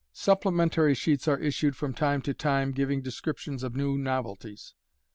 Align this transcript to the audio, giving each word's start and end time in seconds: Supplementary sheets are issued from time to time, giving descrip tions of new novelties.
Supplementary 0.13 0.95
sheets 0.95 1.27
are 1.27 1.37
issued 1.37 1.75
from 1.75 1.93
time 1.93 2.23
to 2.23 2.33
time, 2.33 2.71
giving 2.71 3.03
descrip 3.03 3.37
tions 3.37 3.61
of 3.61 3.75
new 3.75 3.99
novelties. 3.99 4.73